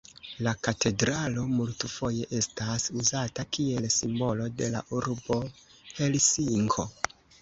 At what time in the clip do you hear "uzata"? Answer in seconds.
3.03-3.45